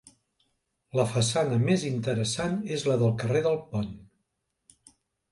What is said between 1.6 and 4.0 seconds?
més interessant és la del carrer del Pont.